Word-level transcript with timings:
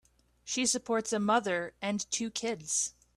She 0.43 0.65
supports 0.65 1.13
a 1.13 1.19
mother 1.19 1.75
and 1.79 2.09
two 2.09 2.31
kids. 2.31 2.95